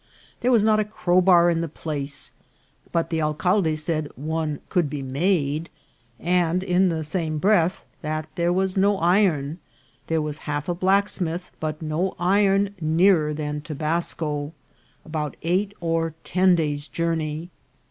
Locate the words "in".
1.51-1.61, 6.63-6.89